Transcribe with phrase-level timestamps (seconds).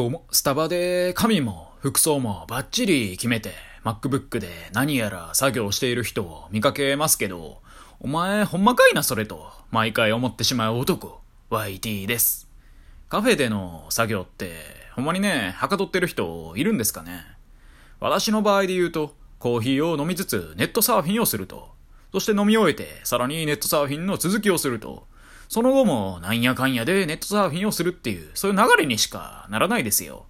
[0.00, 3.52] どうも、スタバで髪も服装もバッチリ決めて
[3.84, 7.60] MacBook で何やら作業している人を見かけますけど、
[8.00, 12.48] お前ほんまかいなそれと毎回思ってしまう男、YT です。
[13.10, 14.54] カフェでの作業って
[14.94, 17.20] ほんまにね、はかどってる人いるんですかね。
[18.00, 21.72] 私の場合で言うと、コーヒーを飲みつつネットサーフィンをすると、
[22.12, 25.09] そして飲み終えてさらにネットサーフィンの続きをすると、
[25.50, 30.26] その後もなんやかんやでネットサーフィンをするっていう、そういう流れにしかならないですよ。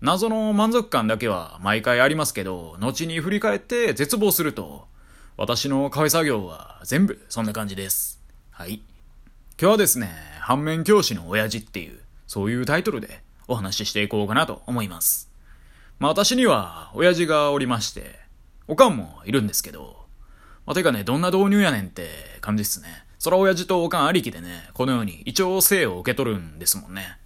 [0.00, 4.86] 謎の満足感だけは毎回ありますけど、後に振り返って絶望すると、
[5.36, 8.22] 私のカフェ作業は全部そんな感じです。
[8.50, 8.80] はい。
[9.60, 15.30] 今日はですね、反面教師の親父っていう、そういうタイトルでお話ししていこうかなと思います。
[15.98, 18.18] まあ私には親父がおりまして、
[18.68, 20.06] おかんもいるんですけど、
[20.64, 22.08] まあてかね、どんな導入やねんって
[22.40, 23.04] 感じっすね。
[23.22, 27.18] そら親父とおかんありきでね、このように一応生を受け取るんですもんね。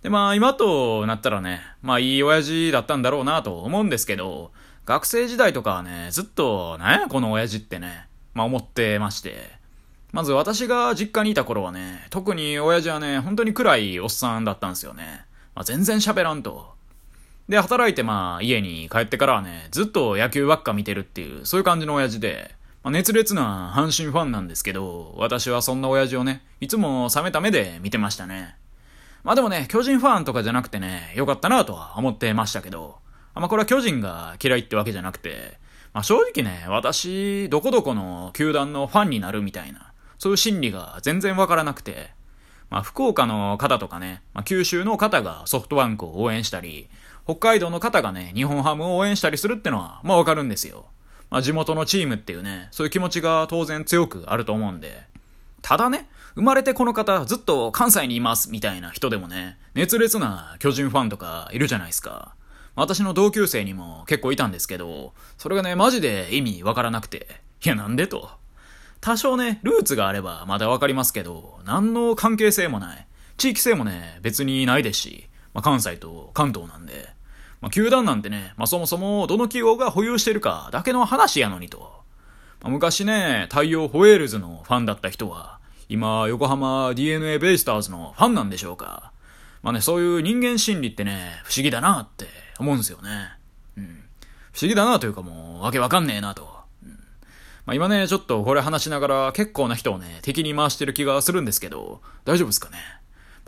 [0.00, 4.52] で、まあ今となったらね、まあいい親父だったんだろうなと思うんですけど、
[4.84, 9.50] 学生時代とかはね、ずっと、なやこの親父ってね、まあ思ってまして。
[10.12, 15.24] まず私が実家にいた頃はね、特に親父はね、本当に暗いおっさんだったんですよね。
[15.56, 16.76] まあ、全然喋らんと。
[17.48, 22.54] で、働いてまあ家に帰ってからはね、ずっと野球ばっか見てるっていう、そういう感じの親父で、
[22.86, 28.54] ま、熱烈な阪神ファンなんですけど、私はそんな親父をね、いつも冷めた目で見てましたね。
[29.24, 32.98] まあでもね、巨人ファンとかじゃなくてね、良かったなとは思ってましたけど、
[33.34, 35.58] まあこれは巨人が嫌いってわけじゃなくて、
[35.94, 42.10] まあ正直ね、私、どこどこの球団のファンになるみたいな、そういう心理が全然わからなくて、
[42.70, 46.88] まあ福岡の方とかね、まあ九州の方がソフトバンクを応援したり、
[47.24, 50.86] 北海道の方がね、日本ハムを応援したりするってのは、まあわかるんですよ。
[51.30, 55.02] まあ、地元のチームっていうね、そういう気持ちが当然強くあると思うんで。
[55.62, 62.34] ただね、生まれてこの方ずっと関西にいますみたいな人でもね、熱烈な巨人ファンとかいるじゃないですか。
[62.74, 67.40] 私の同級生にも結構いたんですけど、それがね、マジで意味わからなくて。
[67.64, 68.30] いや、なんでと。
[69.00, 73.06] 多少ね、ルーツがあればまだわかりますけど、何の関係性もない。
[73.38, 77.15] 地域性もね、別にないですし、まあ、関西と関東なんで。
[77.60, 82.02] まあ、球団なんてね、まあ、そもそもどの企業が保有してるかだけの話やのにと。
[82.62, 85.58] まあ、昔ね、太陽ホエールズのファンだった人は、
[85.88, 89.12] 今、横浜 DNA ベイスターズのファンなんでしょうか。
[89.62, 92.26] まあね、そういう人間心理ってね、不思議だなって
[92.58, 93.30] 思うんですよね。
[93.76, 94.04] うん。
[94.52, 96.56] 不思議だなというかもう、わけわかんねえなと。
[97.66, 102.78] まあ今ね、ちょっとこれ話しながら結構な人をね、敵に回してる気がするんですけど、大丈夫ですかね？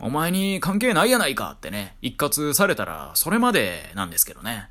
[0.01, 4.69] お前に関係ないやないかってね、一括されたらそれまでなんですけどね。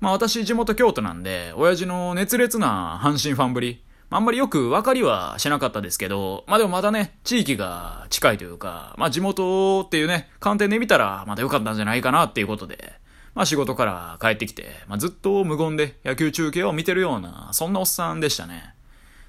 [0.00, 12.94] まあ私地元京都なんで、親父の熱烈な阪神ファンぶり、あんまりよく分かりはしなかったですけど、まあでもまだね、地域が近いというか、まあ地元っていうね、観点で見たらまだ良かったんじゃないかなっていうことで、
[13.34, 18.74] まあ仕事から帰ってきて、まあずっと無言で野球中継を見てるような、そんなおっさんでしたね。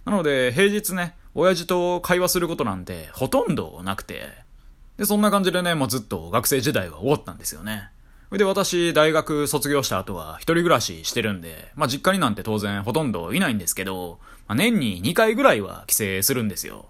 [0.06, 4.45] なので平日ね、親父と会話することなんてほとんどなくて、
[4.98, 7.90] で、そんな感じでね、もうずっと学生時代は終わったんですよね。
[8.32, 16.86] で、私、大学卒業した後は一人暮らししてるんで、まあ実家になんて当然ほとんどいないんですけど、まあ、年に2回ぐらいは帰省するんですよ。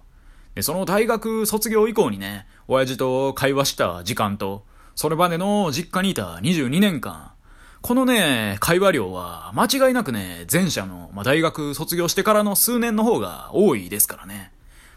[0.55, 4.65] で、その大学卒業以降にね、親父と会話した時間と、
[4.95, 7.31] それまでの実家にいた22年間、
[7.81, 14.51] このね、会話量は間違いなくね、前者の、まあ、大学卒業してからの数年の方が多いですからね。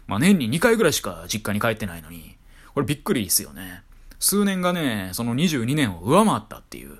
[0.07, 2.35] まあ年に2回ぐらいしか実家に帰ってないのに、
[2.79, 3.83] これびっくりですよね。
[4.19, 6.99] 数年がね、その22年を上回ったっていう。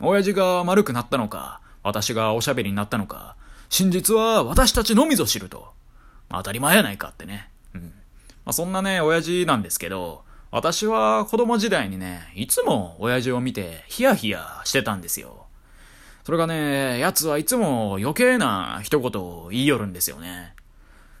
[0.00, 3.36] 親父が丸くなったのか、私がおしゃべりになったのか、
[3.68, 5.68] 真実は私たちのみぞ知ると。
[6.30, 7.50] 当たり前やないかってね。
[7.74, 7.82] うん。
[7.82, 7.90] ま
[8.46, 15.44] あ、そんなね、親父なんですけど、私は子供時代にね、いつも親父を見てヒヤヒヤしてたんですよ。
[16.24, 20.54] それがね、奴はいつも余計な一言を言いよるんですよね。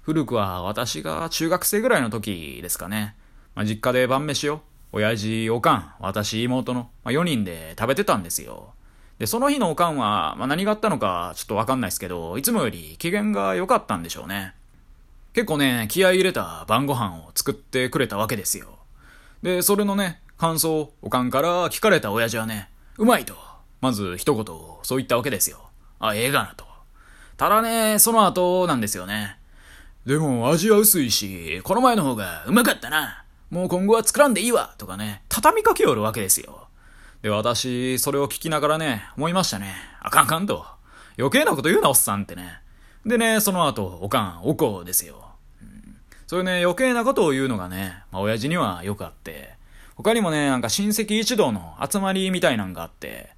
[0.00, 3.14] 古くは私が中学生ぐらいの時ですかね。
[3.58, 4.60] まあ、実家で晩飯を、
[4.92, 8.72] 親父、おかん、私、妹の、まあ、4人で食べてたんですよ。
[9.18, 14.54] で、その日のおかんは、まあ、何があったのかちょっとわかんないですけど、いつもより機嫌が良かったんでしょうね。
[15.32, 18.78] 結構ね、気合入れた晩ご飯を作ってくれたわけですよ。
[19.42, 23.34] で、それのね、感想おかんから聞かれた親父はね、うまいと。
[23.80, 24.44] まず一言、
[24.84, 25.68] そう言ったわけですよ。
[25.98, 26.64] あ、ええがなと。
[27.36, 29.36] ただね、その後なんですよね。
[30.06, 33.24] でも味は薄いし、この前の方がうまかったな。
[33.50, 36.68] もう今後は作らんでいいわとかね、畳みかけよるわけですよ。
[37.22, 39.74] で、私、それを聞きながらね、思いましたね。
[40.00, 40.66] あかんかんと。
[41.18, 42.60] 余計なこと言うな、おっさんってね。
[43.04, 45.30] でね、その後、おかん、おこですよ。
[45.62, 45.96] うん、
[46.26, 49.54] そういうね、余計なことを言うのがね、まあ、親父にはよくあって、
[49.96, 53.30] 他にもね、なんか親戚一同の集まりみたいなんがあって、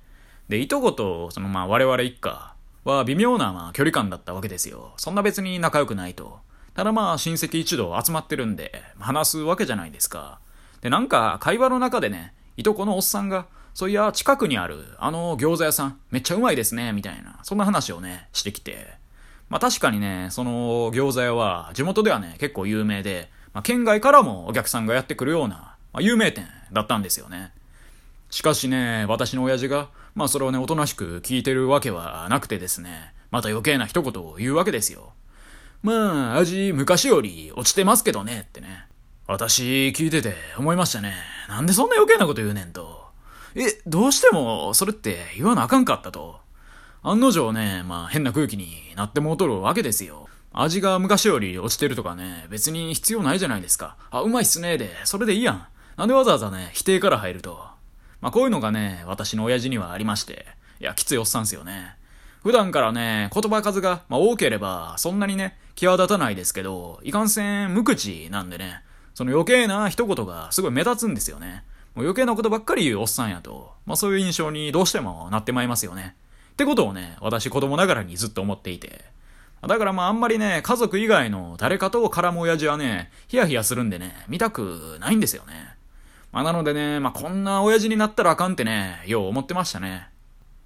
[0.51, 2.55] で、いとこと、そのまあ我々一家
[2.85, 4.93] は微妙なまあ距離感だったわけですよ。
[4.97, 6.41] そんな別に仲良くないと。
[6.75, 10.41] ただまあ親戚一同集まってるんで、話すわけじゃないですか。
[10.81, 18.99] で、なんか会話の中でね、いとこのおっさんが、そういや近くにあるあの餃子屋さんめっちゃうまいですね、みたいな、そんな話をね、してきて。
[19.49, 27.53] まあ確かにね、その餃子屋は地元ではね、結構有名で、まあ県外からもお客さんがやってくるようなまあ、有名店だったんですよね。
[28.31, 35.13] しかしね、私の親父が、まあそれをね、おとなしく聞いてるわけはなくてですね、また余計な一言を言うわけですよ。
[35.83, 38.87] まあ、味昔より落ちてますけどね、ってね。
[39.27, 41.15] 私聞いてて思いましたね。
[41.49, 43.07] なんでそんな余計なこと言うねんと。
[43.55, 46.41] え、どうしてもそれって言わなあかんかったと。
[47.03, 50.29] 案の定ね、まあ変な空気になってもうとるわけですよ。
[50.53, 53.97] 味が昔より落ちてるとかね、別に必要ないじゃないですか。
[54.11, 55.67] あ、うまいっすね、で、それでいいやん。
[55.97, 57.65] なんでわざわざね、否定から入ると。
[58.21, 60.47] まあ、こういうのがね、私の親父にはありまして。
[60.81, 61.97] いや、きついおっさんっすよね。
[62.43, 68.83] 普段からね、言葉数が、まあ、多ければ、そんなにね、際立たないですけど、いかんせん無口なんでね、
[69.15, 71.65] その余計な一言がすごい目立つんですよね。
[71.95, 76.15] もう余計なことばっかり言うおっさんやと、まあそういう印象にどうしてもなってまいりますよね。
[76.53, 79.05] ってことをね、私子供ながらにずっと思っていて。
[79.67, 85.77] だからまああんまりね、家族以外の誰かと絡む親父はね、ヒヤヒヤするんでね、見たくないんですよね。
[86.33, 90.09] まあ、なのでね、まあ、こんな親父になったらあかんってね、よう思ってましたね。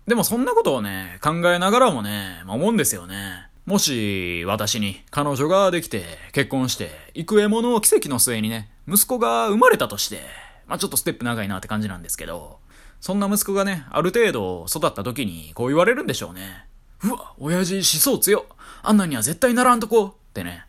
[0.07, 3.49] でもそんなことをね、考えながらもね、まあ、思うんですよね。
[3.65, 10.21] もし、私に彼女ができて、結婚して、幾重もの奇跡の末にね、息子が生まれたとして、
[10.67, 12.59] まあ、ちょっとステップ長いなって感じなんですけど、
[13.01, 16.67] そんな息子がね、ある程度育った時にこう言われるんでしょうね。
[17.03, 18.45] うわ、親父思想強
[18.83, 20.67] あんなには絶対ならんとこってね。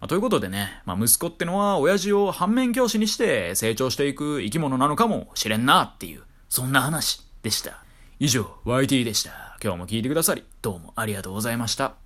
[0.00, 7.81] まあ、ということでね、まあ、息子ってのは親父を反面教師にして成長していく生き物なのかもしれんなっていう、そんな話でした。
[8.24, 9.58] 以上、YT でした。
[9.60, 11.96] 今日も聴いてくださり、どうもありがとうございました。